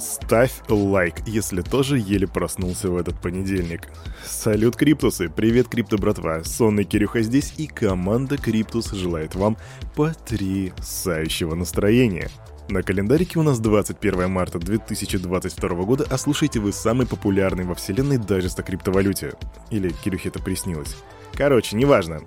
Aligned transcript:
ставь 0.00 0.52
лайк, 0.68 1.14
если 1.26 1.62
тоже 1.62 1.98
еле 1.98 2.26
проснулся 2.26 2.90
в 2.90 2.96
этот 2.96 3.20
понедельник. 3.20 3.88
Салют, 4.24 4.76
Криптусы! 4.76 5.28
Привет, 5.28 5.68
Крипто 5.68 5.98
братва! 5.98 6.42
Сонный 6.44 6.84
Кирюха 6.84 7.22
здесь, 7.22 7.54
и 7.56 7.66
команда 7.66 8.36
Криптус 8.36 8.90
желает 8.92 9.34
вам 9.34 9.56
потрясающего 9.94 11.54
настроения. 11.54 12.30
На 12.68 12.82
календарике 12.82 13.38
у 13.38 13.42
нас 13.42 13.58
21 13.58 14.30
марта 14.30 14.58
2022 14.58 15.68
года, 15.84 16.06
а 16.08 16.16
слушайте 16.16 16.60
вы 16.60 16.72
самый 16.72 17.06
популярный 17.06 17.64
во 17.64 17.74
вселенной 17.74 18.18
дайджест 18.18 18.60
о 18.60 18.62
криптовалюте. 18.62 19.34
Или 19.70 19.90
Кирюхе 19.90 20.28
это 20.28 20.40
приснилось. 20.40 20.96
Короче, 21.34 21.76
неважно. 21.76 22.20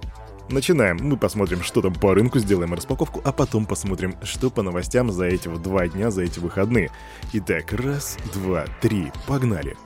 Начинаем. 0.50 0.98
Мы 1.02 1.18
посмотрим, 1.18 1.64
что 1.64 1.82
там 1.82 1.94
по 1.94 2.14
рынку, 2.14 2.40
сделаем 2.40 2.74
распаковку, 2.74 3.22
а 3.24 3.32
потом 3.32 3.66
посмотрим, 3.66 4.16
что 4.24 4.50
по 4.50 4.62
новостям 4.62 5.12
за 5.12 5.26
эти 5.26 5.48
вот 5.48 5.62
два 5.62 5.88
дня, 5.88 6.12
за 6.12 6.24
эти 6.24 6.40
выходные. 6.40 6.92
Итак, 7.34 7.72
раз, 7.74 8.18
два, 8.34 8.66
три, 8.82 9.12
погнали. 9.28 9.78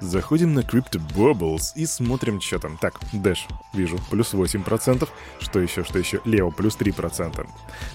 Заходим 0.00 0.54
на 0.54 0.60
Crypto 0.60 1.00
Bubbles 1.14 1.72
и 1.74 1.84
смотрим, 1.84 2.40
что 2.40 2.58
там. 2.58 2.78
Так, 2.78 2.98
Dash, 3.12 3.40
вижу, 3.74 3.98
плюс 4.10 4.32
8%. 4.32 5.06
Что 5.40 5.60
еще, 5.60 5.84
что 5.84 5.98
еще? 5.98 6.20
LEO, 6.24 6.50
плюс 6.50 6.76
3%. 6.76 7.46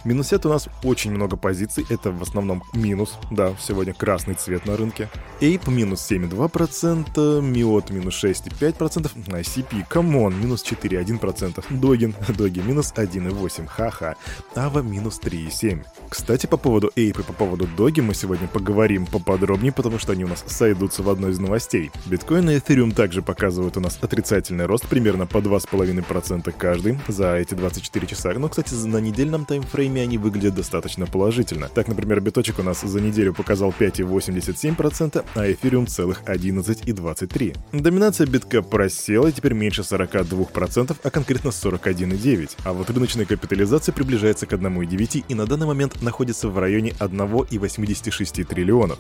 Минусят 0.03 0.45
у 0.45 0.49
нас 0.49 0.69
очень 0.83 1.11
много 1.11 1.35
позиций. 1.35 1.83
Это 1.89 2.11
в 2.11 2.21
основном 2.21 2.63
минус. 2.73 3.17
Да, 3.31 3.55
сегодня 3.59 3.93
красный 3.93 4.35
цвет 4.35 4.67
на 4.67 4.77
рынке. 4.77 5.09
Ape 5.41 5.71
минус 5.71 6.11
7,2%. 6.11 7.41
MIOTA 7.41 7.89
минус 7.89 8.23
6,5%. 8.23 9.11
ICP, 9.27 9.85
come 9.89 10.18
on, 10.18 10.39
минус 10.39 10.63
4,1%. 10.63 11.65
Догин, 11.71 12.13
Doge 12.37 12.59
минус 12.59 12.93
1,8%. 12.95 13.67
Ха-ха. 13.67 14.15
Ава 14.55 14.79
минус 14.79 15.19
3,7%. 15.23 15.85
Кстати, 16.09 16.45
по 16.45 16.57
поводу 16.57 16.91
Ape 16.95 17.19
и 17.19 17.23
по 17.23 17.33
поводу 17.33 17.67
Доги 17.75 18.01
мы 18.01 18.13
сегодня 18.13 18.47
поговорим 18.47 19.07
поподробнее, 19.07 19.71
потому 19.71 19.97
что 19.97 20.11
они 20.11 20.23
у 20.23 20.27
нас 20.27 20.43
сойдутся 20.47 21.01
в 21.01 21.09
одной 21.09 21.31
из 21.31 21.39
новостей. 21.39 21.91
Биткоин 22.05 22.49
и 22.49 22.57
Эthereum 22.57 22.93
также 22.93 23.21
показывают 23.21 23.77
у 23.77 23.79
нас 23.79 23.97
отрицательный 24.01 24.65
рост 24.65 24.87
примерно 24.87 25.25
по 25.25 25.37
2,5% 25.37 26.53
каждый 26.57 26.99
за 27.07 27.35
эти 27.35 27.53
24 27.53 28.07
часа. 28.07 28.33
Но, 28.33 28.49
кстати, 28.49 28.73
на 28.73 28.97
недельном 28.97 29.45
таймфрейме 29.45 30.01
они 30.03 30.17
выглядят 30.17 30.55
достаточно 30.55 31.05
положительно. 31.07 31.69
Так, 31.69 31.87
например, 31.87 32.21
биточек 32.21 32.59
у 32.59 32.63
нас 32.63 32.81
за 32.81 33.01
неделю 33.01 33.33
показал 33.33 33.73
5,87%, 33.77 35.25
а 35.35 35.47
Ethereum 35.47 35.87
целых 35.87 36.23
11,23%. 36.23 37.57
Доминация 37.71 38.27
битка 38.27 38.61
просела, 38.61 39.31
теперь 39.31 39.53
меньше 39.53 39.81
42%, 39.81 40.95
а 41.01 41.09
конкретно 41.09 41.49
41,9%. 41.49 42.51
А 42.63 42.73
вот 42.73 42.89
рыночная 42.89 43.25
капитализация 43.25 43.93
приближается 43.93 44.45
к 44.45 44.53
1,9 44.53 45.25
и 45.27 45.35
на 45.35 45.45
данный 45.45 45.67
момент 45.67 46.01
находится 46.01 46.49
в 46.49 46.57
районе 46.59 46.91
1,86 46.99 48.43
триллионов. 48.43 48.99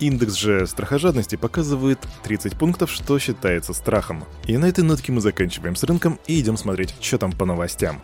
Индекс 0.00 0.34
же 0.34 0.66
страхожадности 0.66 1.36
показывает 1.36 1.98
30 2.22 2.56
пунктов, 2.56 2.90
что 2.90 3.18
считается 3.18 3.72
страхом. 3.72 4.24
И 4.46 4.56
на 4.56 4.66
этой 4.66 4.84
нотке 4.84 5.12
мы 5.12 5.20
заканчиваем 5.20 5.76
с 5.76 5.82
рынком 5.84 6.18
и 6.26 6.40
идем 6.40 6.56
смотреть, 6.56 6.94
что 7.00 7.18
там 7.18 7.32
по 7.32 7.44
новостям. 7.44 8.00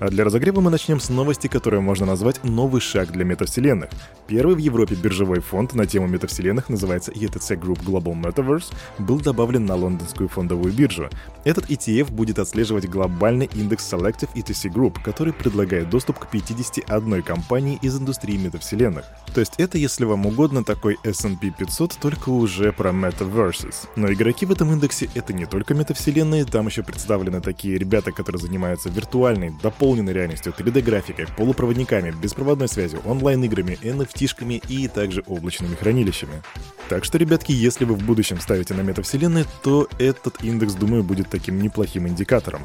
А 0.00 0.08
для 0.08 0.24
разогрева 0.24 0.62
мы 0.62 0.70
начнем 0.70 0.98
с 0.98 1.10
новости, 1.10 1.46
которую 1.46 1.82
можно 1.82 2.06
назвать 2.06 2.42
«Новый 2.42 2.80
шаг 2.80 3.12
для 3.12 3.22
метавселенных». 3.22 3.90
Первый 4.26 4.54
в 4.54 4.58
Европе 4.58 4.94
биржевой 4.94 5.40
фонд 5.40 5.74
на 5.74 5.84
тему 5.86 6.06
метавселенных 6.06 6.70
называется 6.70 7.12
ETC 7.12 7.60
Group 7.60 7.84
Global 7.84 8.14
Metaverse, 8.14 8.72
был 8.98 9.20
добавлен 9.20 9.66
на 9.66 9.74
лондонскую 9.74 10.30
фондовую 10.30 10.72
биржу. 10.72 11.10
Этот 11.44 11.68
ETF 11.68 12.12
будет 12.12 12.38
отслеживать 12.38 12.88
глобальный 12.88 13.50
индекс 13.54 13.92
Selective 13.92 14.30
ETC 14.34 14.72
Group, 14.72 15.02
который 15.04 15.34
предлагает 15.34 15.90
доступ 15.90 16.18
к 16.18 16.28
51 16.28 17.22
компании 17.22 17.78
из 17.82 17.98
индустрии 17.98 18.38
метавселенных. 18.38 19.04
То 19.34 19.40
есть 19.40 19.54
это, 19.58 19.76
если 19.76 20.06
вам 20.06 20.24
угодно, 20.24 20.64
такой 20.64 20.96
S&P 21.04 21.50
500, 21.50 21.98
только 22.00 22.30
уже 22.30 22.72
про 22.72 22.90
Metaverses. 22.90 23.88
Но 23.96 24.10
игроки 24.10 24.46
в 24.46 24.52
этом 24.52 24.72
индексе— 24.72 25.10
это 25.14 25.34
не 25.34 25.44
только 25.44 25.74
метавселенные, 25.74 26.46
там 26.46 26.68
еще 26.68 26.82
представлены 26.82 27.42
такие 27.42 27.76
ребята, 27.76 28.12
которые 28.12 28.40
занимаются 28.40 28.88
виртуальной, 28.88 29.52
дополнительной 29.62 29.89
дополненной 29.90 30.12
реальностью, 30.12 30.54
3D-графикой, 30.56 31.26
полупроводниками, 31.36 32.12
беспроводной 32.12 32.68
связью, 32.68 33.00
онлайн-играми, 33.04 33.76
NFT-шками 33.82 34.62
и 34.68 34.86
также 34.86 35.24
облачными 35.26 35.74
хранилищами. 35.74 36.42
Так 36.88 37.04
что, 37.04 37.18
ребятки, 37.18 37.50
если 37.50 37.84
вы 37.84 37.94
в 37.94 38.04
будущем 38.04 38.40
ставите 38.40 38.74
на 38.74 38.82
метавселенные, 38.82 39.46
то 39.64 39.88
этот 39.98 40.44
индекс, 40.44 40.74
думаю, 40.74 41.02
будет 41.02 41.28
таким 41.28 41.60
неплохим 41.60 42.06
индикатором. 42.06 42.62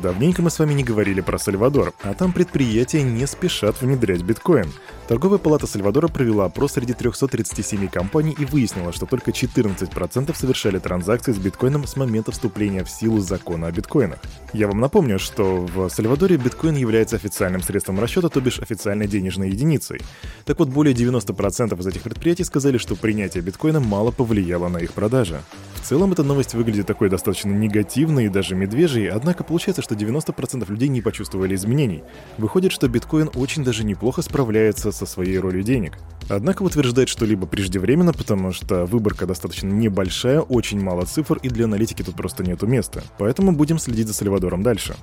Давненько 0.00 0.40
мы 0.40 0.50
с 0.50 0.58
вами 0.60 0.72
не 0.74 0.84
говорили 0.84 1.20
про 1.20 1.36
Сальвадор, 1.36 1.92
а 2.04 2.14
там 2.14 2.32
предприятия 2.32 3.02
не 3.02 3.26
спешат 3.26 3.80
внедрять 3.82 4.22
биткоин. 4.22 4.72
Торговая 5.08 5.38
палата 5.38 5.68
Сальвадора 5.68 6.08
провела 6.08 6.46
опрос 6.46 6.72
среди 6.72 6.92
337 6.92 7.86
компаний 7.86 8.34
и 8.36 8.44
выяснила, 8.44 8.92
что 8.92 9.06
только 9.06 9.30
14% 9.30 10.34
совершали 10.36 10.80
транзакции 10.80 11.30
с 11.30 11.38
биткоином 11.38 11.86
с 11.86 11.94
момента 11.94 12.32
вступления 12.32 12.82
в 12.82 12.90
силу 12.90 13.20
закона 13.20 13.68
о 13.68 13.72
биткоинах. 13.72 14.18
Я 14.52 14.66
вам 14.66 14.80
напомню, 14.80 15.20
что 15.20 15.64
в 15.72 15.88
Сальвадоре 15.90 16.36
биткоин 16.36 16.74
является 16.74 17.14
официальным 17.14 17.62
средством 17.62 18.00
расчета, 18.00 18.28
то 18.28 18.40
бишь 18.40 18.58
официальной 18.58 19.06
денежной 19.06 19.50
единицей. 19.50 20.00
Так 20.44 20.58
вот, 20.58 20.70
более 20.70 20.92
90% 20.92 21.78
из 21.78 21.86
этих 21.86 22.02
предприятий 22.02 22.42
сказали, 22.42 22.76
что 22.76 22.96
принятие 22.96 23.44
биткоина 23.44 23.78
мало 23.78 24.10
повлияло 24.10 24.66
на 24.66 24.78
их 24.78 24.92
продажи. 24.92 25.40
В 25.76 25.88
целом 25.88 26.10
эта 26.10 26.24
новость 26.24 26.54
выглядит 26.54 26.88
такой 26.88 27.08
достаточно 27.08 27.50
негативной 27.50 28.26
и 28.26 28.28
даже 28.28 28.56
медвежьей, 28.56 29.08
однако 29.08 29.44
получается, 29.44 29.82
что 29.82 29.94
90% 29.94 30.68
людей 30.68 30.88
не 30.88 31.00
почувствовали 31.00 31.54
изменений. 31.54 32.02
Выходит, 32.38 32.72
что 32.72 32.88
биткоин 32.88 33.30
очень 33.36 33.62
даже 33.62 33.84
неплохо 33.84 34.22
справляется 34.22 34.90
со 34.96 35.06
своей 35.06 35.38
ролью 35.38 35.62
денег. 35.62 35.98
Однако 36.28 36.62
утверждать 36.62 37.08
что-либо 37.08 37.46
преждевременно, 37.46 38.12
потому 38.12 38.52
что 38.52 38.84
выборка 38.84 39.26
достаточно 39.26 39.68
небольшая, 39.68 40.40
очень 40.40 40.80
мало 40.80 41.04
цифр, 41.04 41.38
и 41.42 41.48
для 41.48 41.66
аналитики 41.66 42.02
тут 42.02 42.16
просто 42.16 42.42
нету 42.42 42.66
места. 42.66 43.02
Поэтому 43.18 43.52
будем 43.52 43.78
следить 43.78 44.08
за 44.08 44.14
Сальвадором 44.14 44.62
дальше. 44.62 44.96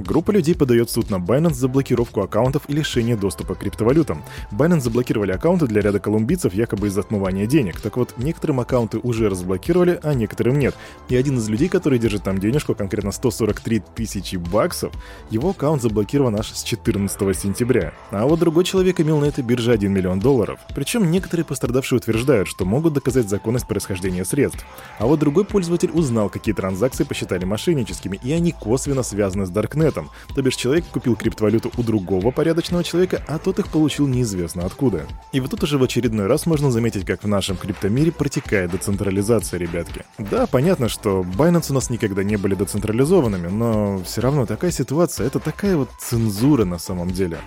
Группа 0.00 0.30
людей 0.30 0.54
подает 0.54 0.90
суд 0.90 1.10
на 1.10 1.16
Binance 1.16 1.54
за 1.54 1.68
блокировку 1.68 2.22
аккаунтов 2.22 2.62
и 2.68 2.72
лишение 2.72 3.16
доступа 3.16 3.54
к 3.54 3.58
криптовалютам. 3.58 4.24
Binance 4.50 4.80
заблокировали 4.80 5.32
аккаунты 5.32 5.66
для 5.66 5.82
ряда 5.82 6.00
колумбийцев 6.00 6.54
якобы 6.54 6.86
из-за 6.86 7.00
отмывания 7.00 7.46
денег. 7.46 7.80
Так 7.80 7.98
вот, 7.98 8.14
некоторым 8.16 8.60
аккаунты 8.60 8.98
уже 8.98 9.28
разблокировали, 9.28 10.00
а 10.02 10.14
некоторым 10.14 10.58
нет. 10.58 10.74
И 11.10 11.16
один 11.16 11.36
из 11.36 11.48
людей, 11.50 11.68
который 11.68 11.98
держит 11.98 12.22
там 12.22 12.38
денежку, 12.38 12.74
конкретно 12.74 13.12
143 13.12 13.82
тысячи 13.94 14.36
баксов, 14.36 14.92
его 15.28 15.50
аккаунт 15.50 15.82
заблокирован 15.82 16.34
аж 16.36 16.50
с 16.50 16.62
14 16.62 17.36
сентября. 17.36 17.92
А 18.10 18.26
вот 18.26 18.38
другой 18.38 18.64
человек 18.64 19.00
имел 19.00 19.18
на 19.18 19.26
этой 19.26 19.44
бирже 19.44 19.70
1 19.70 19.92
миллион 19.92 20.18
долларов. 20.18 20.60
Причем 20.74 21.10
некоторые 21.10 21.44
пострадавшие 21.44 21.98
утверждают, 21.98 22.48
что 22.48 22.64
могут 22.64 22.94
доказать 22.94 23.28
законность 23.28 23.68
происхождения 23.68 24.24
средств. 24.24 24.64
А 24.98 25.06
вот 25.06 25.18
другой 25.18 25.44
пользователь 25.44 25.90
узнал, 25.92 26.30
какие 26.30 26.54
транзакции 26.54 27.04
посчитали 27.04 27.44
мошенническими, 27.44 28.18
и 28.22 28.32
они 28.32 28.52
косвенно 28.52 29.02
связаны 29.02 29.44
с 29.44 29.50
Darknet 29.50 29.89
этом. 29.90 30.10
То 30.34 30.40
бишь 30.40 30.56
человек 30.56 30.86
купил 30.86 31.16
криптовалюту 31.16 31.70
у 31.76 31.82
другого 31.82 32.30
порядочного 32.30 32.82
человека, 32.82 33.22
а 33.28 33.38
тот 33.38 33.58
их 33.58 33.68
получил 33.68 34.06
неизвестно 34.06 34.64
откуда. 34.64 35.06
И 35.32 35.40
вот 35.40 35.50
тут 35.50 35.62
уже 35.62 35.76
в 35.76 35.82
очередной 35.82 36.26
раз 36.26 36.46
можно 36.46 36.70
заметить, 36.70 37.04
как 37.04 37.22
в 37.22 37.28
нашем 37.28 37.58
криптомире 37.58 38.12
протекает 38.12 38.70
децентрализация, 38.70 39.58
ребятки. 39.58 40.04
Да, 40.16 40.46
понятно, 40.46 40.88
что 40.88 41.20
Binance 41.20 41.70
у 41.70 41.74
нас 41.74 41.90
никогда 41.90 42.24
не 42.24 42.36
были 42.36 42.54
децентрализованными, 42.54 43.48
но 43.48 44.00
все 44.04 44.22
равно 44.22 44.46
такая 44.46 44.70
ситуация, 44.70 45.26
это 45.26 45.40
такая 45.40 45.76
вот 45.76 45.90
цензура 45.98 46.64
на 46.64 46.78
самом 46.78 47.10
деле. 47.10 47.38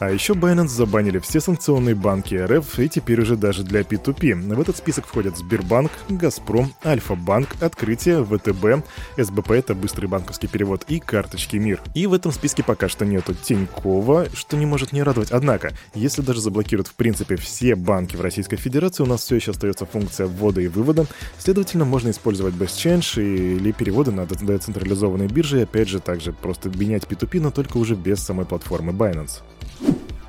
А 0.00 0.10
еще 0.10 0.32
Binance 0.32 0.68
забанили 0.68 1.18
все 1.18 1.40
санкционные 1.40 1.94
банки 1.94 2.34
РФ 2.34 2.78
и 2.78 2.88
теперь 2.88 3.20
уже 3.20 3.36
даже 3.36 3.64
для 3.64 3.82
P2P. 3.82 4.54
В 4.54 4.58
этот 4.58 4.78
список 4.78 5.06
входят 5.06 5.36
Сбербанк, 5.36 5.92
Газпром, 6.08 6.72
Альфа-банк, 6.82 7.48
Открытие, 7.60 8.24
ВТБ, 8.24 8.82
СБП— 9.18 9.50
это 9.50 9.74
быстрый 9.74 10.06
банковский 10.06 10.46
перевод, 10.46 10.86
и 10.88 11.00
карточки 11.00 11.56
МИР. 11.56 11.82
И 11.94 12.06
в 12.06 12.14
этом 12.14 12.32
списке 12.32 12.62
пока 12.62 12.88
что 12.88 13.04
нету 13.04 13.34
Тинькова, 13.34 14.28
что 14.32 14.56
не 14.56 14.64
может 14.64 14.92
не 14.92 15.02
радовать. 15.02 15.32
Однако, 15.32 15.74
если 15.94 16.22
даже 16.22 16.40
заблокируют 16.40 16.88
в 16.88 16.94
принципе 16.94 17.36
все 17.36 17.74
банки 17.74 18.16
в 18.16 18.22
Российской 18.22 18.56
Федерации, 18.56 19.02
у 19.02 19.06
нас 19.06 19.20
все 19.20 19.36
еще 19.36 19.50
остается 19.50 19.84
функция 19.84 20.26
ввода 20.28 20.62
и 20.62 20.68
вывода, 20.68 21.04
следовательно, 21.38 21.84
можно 21.84 22.08
использовать 22.08 22.54
BestChange 22.54 23.22
или 23.22 23.70
переводы 23.72 24.12
на 24.12 24.24
децентрализованные 24.24 25.28
биржи, 25.28 25.60
опять 25.60 25.90
же, 25.90 26.00
также 26.00 26.32
просто 26.32 26.70
менять 26.70 27.04
P2P, 27.04 27.38
но 27.40 27.50
только 27.50 27.76
уже 27.76 27.96
без 27.96 28.20
самой 28.20 28.46
платформы 28.46 28.92
Binance. 28.92 29.42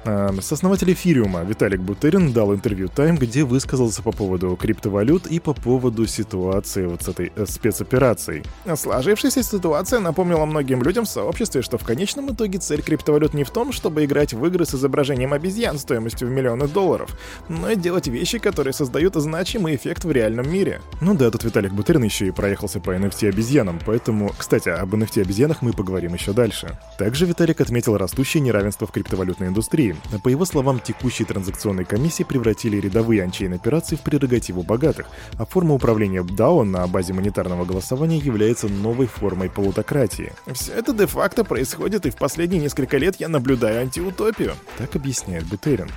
Эм, 0.03 0.41
сооснователь 0.41 0.91
эфириума 0.93 1.43
Виталик 1.43 1.79
Бутерин 1.79 2.33
дал 2.33 2.53
интервью 2.55 2.87
Time, 2.87 3.17
где 3.17 3.43
высказался 3.43 4.01
по 4.01 4.11
поводу 4.11 4.55
криптовалют 4.55 5.27
и 5.27 5.39
по 5.39 5.53
поводу 5.53 6.07
ситуации 6.07 6.87
вот 6.87 7.03
с 7.03 7.09
этой 7.09 7.31
э, 7.35 7.45
спецоперацией. 7.45 8.43
Сложившаяся 8.75 9.43
ситуация 9.43 9.99
напомнила 9.99 10.45
многим 10.45 10.81
людям 10.81 11.05
в 11.05 11.09
сообществе, 11.09 11.61
что 11.61 11.77
в 11.77 11.83
конечном 11.83 12.33
итоге 12.33 12.57
цель 12.57 12.81
криптовалют 12.81 13.35
не 13.35 13.43
в 13.43 13.51
том, 13.51 13.71
чтобы 13.71 14.03
играть 14.03 14.33
в 14.33 14.43
игры 14.47 14.65
с 14.65 14.73
изображением 14.73 15.33
обезьян 15.33 15.77
стоимостью 15.77 16.27
в 16.27 16.31
миллионы 16.31 16.67
долларов, 16.67 17.15
но 17.47 17.69
и 17.69 17.75
делать 17.75 18.07
вещи, 18.07 18.39
которые 18.39 18.73
создают 18.73 19.13
значимый 19.15 19.75
эффект 19.75 20.03
в 20.03 20.11
реальном 20.11 20.51
мире. 20.51 20.81
Ну 20.99 21.13
да, 21.13 21.29
тут 21.29 21.43
Виталик 21.43 21.73
Бутерин 21.73 22.03
еще 22.03 22.25
и 22.25 22.31
проехался 22.31 22.79
по 22.79 22.89
NFT 22.89 23.29
обезьянам, 23.29 23.79
поэтому, 23.85 24.31
кстати, 24.35 24.69
об 24.69 24.95
NFT 24.95 25.21
обезьянах 25.21 25.61
мы 25.61 25.73
поговорим 25.73 26.15
еще 26.15 26.33
дальше. 26.33 26.79
Также 26.97 27.27
Виталик 27.27 27.61
отметил 27.61 27.97
растущее 27.97 28.41
неравенство 28.41 28.87
в 28.87 28.91
криптовалютной 28.91 29.49
индустрии, 29.49 29.90
По 30.23 30.29
его 30.29 30.45
словам, 30.45 30.79
текущие 30.79 31.25
транзакционные 31.25 31.85
комиссии 31.85 32.23
превратили 32.23 32.77
рядовые 32.77 33.23
анчейн 33.23 33.53
операции 33.53 33.95
в 33.95 34.01
прерогативу 34.01 34.63
богатых, 34.63 35.07
а 35.37 35.45
форма 35.45 35.75
управления 35.75 36.21
DAO 36.21 36.63
на 36.63 36.85
базе 36.87 37.13
монетарного 37.13 37.65
голосования 37.65 38.17
является 38.17 38.67
новой 38.67 39.07
формой 39.07 39.49
полутократии. 39.49 40.33
Все 40.53 40.73
это 40.73 40.93
де-факто 40.93 41.43
происходит, 41.43 42.05
и 42.05 42.09
в 42.09 42.15
последние 42.15 42.61
несколько 42.61 42.97
лет 42.97 43.15
я 43.19 43.27
наблюдаю 43.27 43.81
антиутопию. 43.81 44.53
Так 44.77 44.95
объясняет 44.95 45.45
Бутерин. 45.45 45.89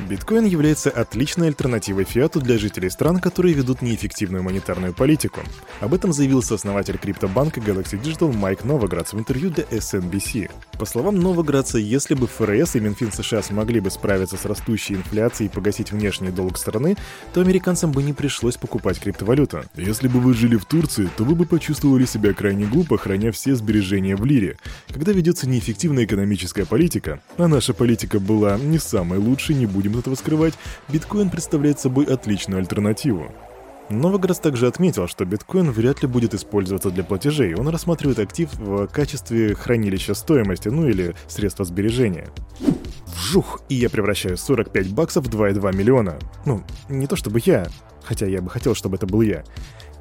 Биткоин 0.00 0.44
является 0.44 0.90
отличной 0.90 1.48
альтернативой 1.48 2.04
фиату 2.04 2.40
для 2.40 2.58
жителей 2.58 2.90
стран, 2.90 3.20
которые 3.20 3.54
ведут 3.54 3.80
неэффективную 3.80 4.42
монетарную 4.42 4.92
политику. 4.92 5.40
Об 5.80 5.94
этом 5.94 6.12
заявил 6.12 6.42
сооснователь 6.42 6.98
криптобанка 6.98 7.60
Galaxy 7.60 8.00
Digital 8.00 8.32
Майк 8.32 8.64
Новоградс 8.64 9.12
в 9.12 9.18
интервью 9.18 9.50
для 9.50 9.64
SNBC. 9.64 10.50
По 10.78 10.86
словам 10.86 11.20
Новоградца, 11.20 11.78
если 11.78 12.14
бы 12.14 12.26
ФРС 12.26 12.74
и 12.74 12.80
Минфин 12.80 13.12
США 13.12 13.42
смогли 13.42 13.78
бы 13.80 13.90
справиться 13.90 14.36
с 14.36 14.44
растущей 14.44 14.94
инфляцией 14.94 15.48
и 15.48 15.52
погасить 15.52 15.92
внешний 15.92 16.30
долг 16.30 16.58
страны, 16.58 16.96
то 17.32 17.40
американцам 17.40 17.92
бы 17.92 18.02
не 18.02 18.12
пришлось 18.12 18.56
покупать 18.56 18.98
криптовалюту. 18.98 19.62
Если 19.76 20.08
бы 20.08 20.18
вы 20.20 20.34
жили 20.34 20.56
в 20.56 20.64
Турции, 20.64 21.08
то 21.16 21.24
вы 21.24 21.36
бы 21.36 21.46
почувствовали 21.46 22.04
себя 22.06 22.34
крайне 22.34 22.66
глупо, 22.66 22.98
храня 22.98 23.30
все 23.30 23.54
сбережения 23.54 24.16
в 24.16 24.24
лире. 24.24 24.56
Когда 24.88 25.12
ведется 25.12 25.48
неэффективная 25.48 26.04
экономическая 26.04 26.66
политика, 26.66 27.20
а 27.36 27.46
наша 27.46 27.72
политика 27.72 28.18
была 28.18 28.58
не 28.58 28.78
самой 28.78 29.18
лучшей, 29.18 29.54
не 29.54 29.66
будем 29.66 29.96
этого 29.98 30.16
скрывать, 30.16 30.54
биткоин 30.88 31.30
представляет 31.30 31.78
собой 31.78 32.04
отличную 32.06 32.58
альтернативу. 32.58 33.32
Новоград 33.90 34.40
также 34.40 34.66
отметил, 34.66 35.06
что 35.06 35.24
биткоин 35.24 35.70
вряд 35.70 36.02
ли 36.02 36.08
будет 36.08 36.34
использоваться 36.34 36.90
для 36.90 37.04
платежей. 37.04 37.54
Он 37.54 37.68
рассматривает 37.68 38.18
актив 38.18 38.48
в 38.54 38.86
качестве 38.88 39.54
хранилища 39.54 40.14
стоимости, 40.14 40.68
ну 40.68 40.88
или 40.88 41.14
средства 41.28 41.64
сбережения. 41.64 42.28
Вжух, 43.06 43.60
и 43.68 43.74
я 43.74 43.90
превращаю 43.90 44.36
45 44.36 44.92
баксов 44.92 45.26
в 45.26 45.30
2,2 45.30 45.74
миллиона. 45.76 46.18
Ну, 46.46 46.62
не 46.88 47.06
то 47.06 47.16
чтобы 47.16 47.40
я, 47.44 47.66
хотя 48.04 48.26
я 48.26 48.40
бы 48.40 48.50
хотел, 48.50 48.74
чтобы 48.74 48.96
это 48.96 49.06
был 49.06 49.22
я. 49.22 49.44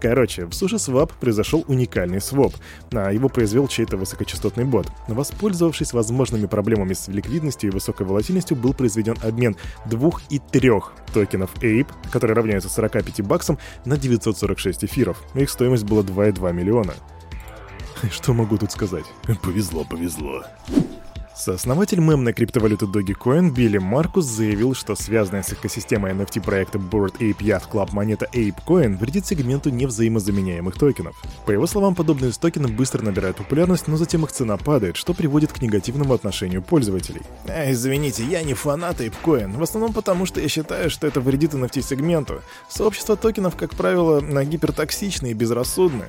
Короче, 0.03 0.45
в 0.45 0.49
SushiSwap 0.49 1.13
произошел 1.17 1.63
уникальный 1.69 2.19
своп, 2.19 2.53
а 2.91 3.13
его 3.13 3.29
произвел 3.29 3.69
чей-то 3.69 3.95
высокочастотный 3.95 4.65
бот. 4.65 4.85
Воспользовавшись 5.07 5.93
возможными 5.93 6.45
проблемами 6.45 6.91
с 6.91 7.07
ликвидностью 7.07 7.69
и 7.69 7.73
высокой 7.73 8.05
волатильностью, 8.05 8.57
был 8.57 8.73
произведен 8.73 9.15
обмен 9.23 9.55
двух 9.85 10.21
и 10.29 10.39
трех 10.39 10.91
токенов 11.13 11.55
APE, 11.61 11.87
которые 12.11 12.35
равняются 12.35 12.69
45 12.69 13.21
баксам, 13.21 13.57
на 13.85 13.95
946 13.95 14.83
эфиров. 14.83 15.23
Их 15.35 15.49
стоимость 15.49 15.85
была 15.85 16.01
2,2 16.01 16.51
миллиона. 16.51 16.95
Что 18.11 18.33
могу 18.33 18.57
тут 18.57 18.73
сказать? 18.73 19.05
Повезло, 19.41 19.85
повезло. 19.85 20.43
Сооснователь 21.35 21.99
мемной 21.99 22.31
криптовалюты 22.31 22.85
Dogecoin 22.85 23.49
Билли 23.49 23.79
Маркус 23.79 24.25
заявил, 24.25 24.75
что 24.75 24.95
связанная 24.95 25.41
с 25.41 25.51
экосистемой 25.51 26.13
NFT 26.13 26.41
проекта 26.41 26.77
Board 26.77 27.17
Ape 27.17 27.39
Yacht 27.39 27.71
Club 27.71 27.89
монета 27.91 28.29
ApeCoin 28.31 28.97
вредит 28.97 29.25
сегменту 29.25 29.71
невзаимозаменяемых 29.71 30.75
токенов. 30.75 31.15
По 31.47 31.51
его 31.51 31.65
словам, 31.65 31.95
подобные 31.95 32.31
токены 32.33 32.67
быстро 32.67 33.01
набирают 33.03 33.37
популярность, 33.37 33.87
но 33.87 33.97
затем 33.97 34.23
их 34.23 34.31
цена 34.31 34.57
падает, 34.57 34.95
что 34.95 35.15
приводит 35.15 35.51
к 35.51 35.61
негативному 35.61 36.13
отношению 36.13 36.61
пользователей. 36.61 37.23
А, 37.47 37.71
извините, 37.71 38.23
я 38.23 38.43
не 38.43 38.53
фанат 38.53 39.01
ApeCoin, 39.01 39.57
в 39.57 39.63
основном 39.63 39.91
потому, 39.91 40.27
что 40.27 40.39
я 40.39 40.47
считаю, 40.47 40.91
что 40.91 41.07
это 41.07 41.19
вредит 41.19 41.55
NFT-сегменту. 41.55 42.41
Сообщество 42.69 43.15
токенов, 43.15 43.55
как 43.55 43.71
правило, 43.71 44.21
гипертоксичны 44.21 45.31
и 45.31 45.33
безрассудны. 45.33 46.05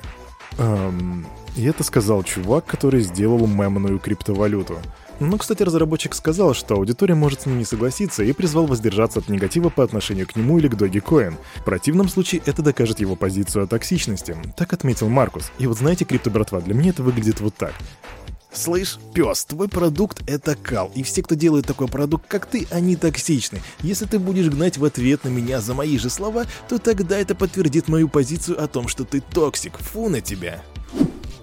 Эм, 0.59 1.25
и 1.55 1.63
это 1.65 1.83
сказал 1.83 2.23
чувак, 2.23 2.65
который 2.65 3.01
сделал 3.01 3.47
мемную 3.47 3.97
криптовалюту. 3.99 4.77
Но, 5.19 5.37
кстати, 5.37 5.63
разработчик 5.63 6.13
сказал, 6.13 6.53
что 6.53 6.75
аудитория 6.75 7.15
может 7.15 7.41
с 7.41 7.45
ним 7.45 7.57
не 7.57 7.65
согласиться 7.65 8.23
и 8.23 8.33
призвал 8.33 8.65
воздержаться 8.65 9.19
от 9.19 9.29
негатива 9.29 9.69
по 9.69 9.83
отношению 9.83 10.27
к 10.27 10.35
нему 10.35 10.57
или 10.57 10.67
к 10.67 10.73
Dogecoin. 10.73 11.35
В 11.55 11.63
противном 11.63 12.09
случае 12.09 12.41
это 12.45 12.61
докажет 12.61 12.99
его 12.99 13.15
позицию 13.15 13.63
о 13.63 13.67
токсичности. 13.67 14.35
Так 14.57 14.73
отметил 14.73 15.07
Маркус. 15.07 15.51
И 15.57 15.67
вот 15.67 15.77
знаете, 15.77 16.05
крипто 16.05 16.29
братва, 16.29 16.59
для 16.59 16.73
меня 16.73 16.89
это 16.89 17.03
выглядит 17.03 17.39
вот 17.39 17.55
так. 17.55 17.73
Слышь, 18.51 18.97
пес, 19.13 19.43
твой 19.43 19.67
продукт— 19.67 20.23
это 20.27 20.55
кал, 20.55 20.89
и 20.95 21.03
все, 21.03 21.21
кто 21.21 21.35
делает 21.35 21.67
такой 21.67 21.89
продукт, 21.89 22.25
как 22.27 22.45
ты, 22.45 22.65
они 22.71 22.95
токсичны. 22.95 23.61
Если 23.81 24.05
ты 24.05 24.17
будешь 24.17 24.47
гнать 24.47 24.77
в 24.77 24.85
ответ 24.85 25.25
на 25.25 25.29
меня 25.29 25.59
за 25.59 25.73
мои 25.73 25.97
же 25.97 26.09
слова, 26.09 26.45
то 26.69 26.79
тогда 26.79 27.17
это 27.17 27.35
подтвердит 27.35 27.89
мою 27.89 28.07
позицию 28.07 28.63
о 28.63 28.67
том, 28.67 28.87
что 28.87 29.03
ты 29.03 29.19
токсик. 29.19 29.77
Фу 29.77 30.07
на 30.07 30.21
тебя. 30.21 30.63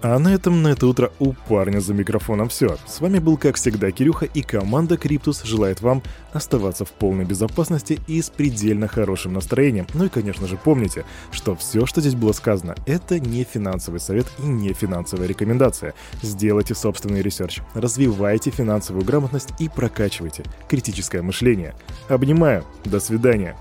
А 0.05 0.19
на 0.19 0.35
этом 0.35 0.63
на 0.63 0.69
это 0.69 0.89
утро 0.89 1.13
у 1.21 1.33
парня 1.33 1.79
за 1.79 1.95
микрофоном 1.95 2.49
все. 2.49 2.77
С 2.89 3.01
вами 3.01 3.21
был, 3.21 3.37
как 3.37 3.55
всегда, 3.55 3.93
Кирюха 3.93 4.27
и 4.27 4.43
команда 4.43 4.97
Криптус 4.97 5.45
желает 5.45 5.81
вам 5.81 6.03
оставаться 6.33 6.85
в 6.85 6.91
полной 6.91 7.25
безопасности 7.25 8.01
и 8.09 8.21
с 8.21 8.29
предельно 8.29 8.89
хорошим 8.89 9.33
настроением. 9.33 9.87
Ну 9.95 10.07
и, 10.07 10.09
конечно 10.09 10.49
же, 10.49 10.57
помните, 10.57 11.05
что 11.31 11.55
все, 11.55 11.87
что 11.87 12.01
здесь 12.01 12.17
было 12.17 12.33
сказано, 12.33 12.75
это 12.85 13.21
не 13.21 13.45
финансовый 13.45 14.01
совет 14.01 14.27
и 14.41 14.43
не 14.43 14.73
финансовая 14.73 15.29
рекомендация. 15.29 15.95
Сделайте 16.21 16.75
собственный 16.75 17.23
research, 17.23 17.61
развивайте 17.75 18.51
финансовую 18.51 19.05
грамотность 19.05 19.51
и 19.61 19.69
прокачивайте 19.69 20.43
критическое 20.69 21.23
мышление. 21.23 21.77
Обнимаю, 22.09 22.65
до 22.85 22.99
свидания. 22.99 23.57